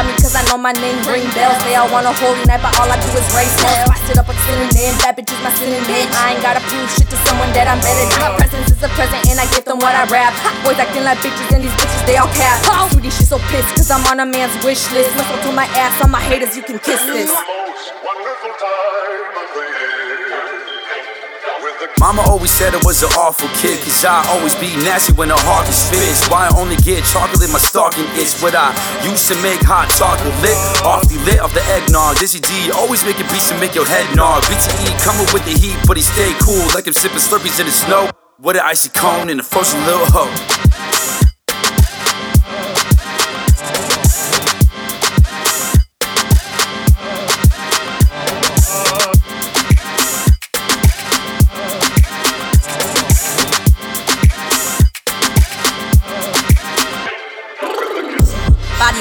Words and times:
About 0.00 0.08
me 0.08 0.16
cause 0.16 0.34
I 0.34 0.42
know 0.48 0.56
my 0.56 0.72
name 0.72 0.96
ring 1.04 1.28
bells. 1.36 1.60
They 1.68 1.76
all 1.76 1.90
want 1.92 2.08
a 2.08 2.14
holy 2.16 2.40
night, 2.48 2.64
but 2.64 2.72
all 2.80 2.88
I 2.88 2.96
do 2.96 3.08
is 3.12 3.26
raise 3.36 3.52
hell. 3.60 3.92
I 3.92 3.96
sit 4.08 4.16
up 4.16 4.28
a 4.28 4.34
synonym, 4.48 4.96
that 5.04 5.12
bitch 5.16 5.28
is 5.28 5.40
my 5.44 5.52
synonym. 5.52 6.08
I 6.16 6.32
ain't 6.32 6.42
gotta 6.42 6.64
prove 6.64 6.88
shit 6.96 7.08
to 7.12 7.18
someone 7.28 7.52
that 7.52 7.68
I'm 7.68 7.80
better 7.84 8.04
than. 8.08 8.20
My 8.20 8.32
presence 8.40 8.72
is 8.72 8.80
a 8.80 8.88
present 8.96 9.20
and 9.28 9.36
I 9.36 9.46
give 9.52 9.64
them 9.68 9.78
what 9.78 9.92
I 9.92 10.08
rap. 10.08 10.32
Boys 10.64 10.80
acting 10.80 11.04
like 11.04 11.20
bitches 11.20 11.52
and 11.52 11.60
these 11.60 11.76
bitches, 11.76 12.02
they 12.08 12.16
all 12.16 12.32
cap. 12.32 12.64
Sweetie, 12.92 13.12
she 13.12 13.24
so 13.28 13.36
pissed 13.52 13.76
cause 13.76 13.90
I'm 13.92 14.04
on 14.08 14.24
a 14.24 14.26
man's 14.26 14.56
wish 14.64 14.88
list. 14.96 15.12
Muscle 15.16 15.36
to 15.44 15.50
my 15.52 15.68
ass, 15.76 15.92
on 16.00 16.10
my 16.10 16.20
haters, 16.24 16.56
you 16.56 16.64
can 16.64 16.80
kiss 16.80 17.04
this. 17.04 17.28
Most 17.28 17.92
wonderful 18.00 18.52
time 18.56 19.36
of 19.36 19.48
the 19.52 19.64
year. 19.68 19.99
Mama 22.10 22.26
always 22.26 22.50
said 22.50 22.74
I 22.74 22.82
was 22.82 23.04
an 23.06 23.12
awful 23.14 23.46
kid, 23.62 23.78
cause 23.86 24.04
I 24.04 24.26
always 24.34 24.56
be 24.58 24.74
nasty 24.82 25.14
when 25.14 25.28
the 25.28 25.38
heart 25.46 25.70
is 25.70 25.78
fixed. 25.94 26.26
Why 26.26 26.50
I 26.50 26.58
only 26.58 26.74
get 26.82 27.06
chocolate, 27.06 27.38
in 27.38 27.54
my 27.54 27.62
stocking 27.62 28.02
is 28.18 28.34
what 28.42 28.50
I 28.50 28.74
used 29.06 29.30
to 29.30 29.38
make 29.46 29.62
hot 29.62 29.86
chocolate 29.94 30.26
the 30.42 31.22
lit 31.22 31.38
off 31.38 31.54
the 31.54 31.62
eggnog. 31.70 32.18
Dizzy 32.18 32.42
D 32.42 32.74
always 32.74 33.06
making 33.06 33.30
beats 33.30 33.46
to 33.50 33.56
make 33.62 33.78
your 33.78 33.86
head 33.86 34.10
nod. 34.16 34.42
BTE 34.50 34.90
coming 34.98 35.30
with 35.30 35.46
the 35.46 35.54
heat, 35.54 35.78
but 35.86 35.96
he 35.96 36.02
stay 36.02 36.34
cool 36.42 36.66
like 36.74 36.90
him 36.90 36.98
sipping 36.98 37.22
slurpees 37.22 37.62
in 37.62 37.66
the 37.66 37.72
snow. 37.72 38.10
With 38.42 38.56
an 38.56 38.66
icy 38.66 38.90
cone 38.90 39.30
and 39.30 39.38
a 39.38 39.46
frozen 39.46 39.78
little 39.86 40.10
hoe. 40.10 40.69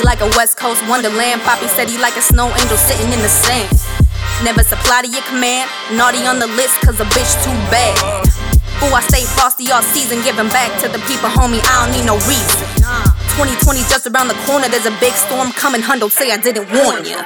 Like 0.03 0.21
a 0.21 0.29
West 0.37 0.57
Coast 0.57 0.81
Wonderland. 0.87 1.41
Poppy 1.41 1.67
said 1.67 1.89
he 1.89 1.97
like 1.97 2.15
a 2.17 2.21
snow 2.21 2.49
angel 2.49 2.77
sitting 2.77 3.11
in 3.13 3.19
the 3.19 3.29
sand. 3.29 3.69
Never 4.43 4.63
supply 4.63 5.01
to 5.03 5.09
your 5.09 5.21
command. 5.23 5.69
Naughty 5.93 6.25
on 6.25 6.39
the 6.39 6.47
list 6.47 6.79
cause 6.81 6.99
a 6.99 7.05
bitch 7.13 7.29
too 7.43 7.53
bad. 7.69 7.93
Ooh, 8.81 8.95
I 8.95 9.01
stay 9.01 9.27
frosty 9.35 9.69
all 9.71 9.83
season, 9.83 10.23
giving 10.23 10.47
back 10.49 10.71
to 10.81 10.87
the 10.87 10.99
people, 11.03 11.27
homie. 11.29 11.59
I 11.61 11.85
don't 11.85 11.91
need 11.93 12.07
no 12.07 12.15
reason. 12.25 12.65
2020 13.35 13.83
just 13.91 14.07
around 14.07 14.29
the 14.29 14.39
corner, 14.47 14.67
there's 14.67 14.87
a 14.87 14.95
big 15.03 15.13
storm 15.13 15.51
coming. 15.51 15.81
Hundo 15.81 16.09
say 16.09 16.31
I 16.31 16.37
didn't 16.37 16.71
warn 16.71 17.05
ya. 17.05 17.21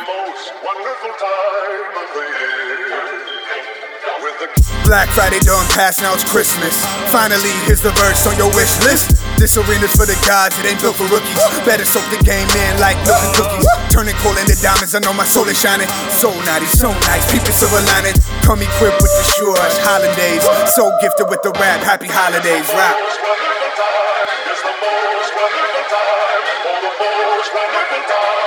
Black 4.84 5.08
Friday 5.16 5.40
done 5.40 5.66
past, 5.72 6.02
now 6.02 6.14
it's 6.14 6.26
Christmas. 6.26 6.76
Finally, 7.08 7.54
here's 7.64 7.82
the 7.82 7.92
verse 8.02 8.28
on 8.28 8.36
your 8.36 8.50
wish 8.52 8.76
list. 8.84 9.23
This 9.44 9.60
arena's 9.60 9.92
for 9.92 10.08
the 10.08 10.16
gods, 10.24 10.56
it 10.56 10.64
ain't 10.64 10.80
built 10.80 10.96
for 10.96 11.04
rookies. 11.12 11.36
Better 11.68 11.84
soak 11.84 12.08
the 12.08 12.24
game 12.24 12.48
in 12.48 12.80
like 12.80 12.96
and 12.96 13.36
cookies. 13.36 13.68
Turning 13.92 14.16
coal 14.24 14.32
into 14.40 14.56
diamonds, 14.64 14.96
I 14.96 15.04
know 15.04 15.12
my 15.12 15.28
soul 15.28 15.44
is 15.52 15.60
shining. 15.60 15.92
So 16.16 16.32
naughty, 16.48 16.64
so 16.64 16.96
nice, 17.12 17.28
people 17.28 17.52
silver 17.52 17.84
lining. 17.92 18.16
Come 18.48 18.64
equipped 18.64 19.04
with 19.04 19.12
the 19.12 19.26
Shush 19.36 19.84
holidays. 19.84 20.48
So 20.72 20.96
gifted 21.04 21.28
with 21.28 21.44
the 21.44 21.52
rap, 21.60 21.84
happy 21.84 22.08
holidays, 22.08 22.72
rap. 22.72 22.96
It's 22.96 24.64
the 24.64 24.72
most 24.80 25.32
wonderful 25.36 25.84
time. 25.92 26.40
The 26.80 26.92
most 27.04 27.50
wonderful 27.52 28.04
time. 28.08 28.43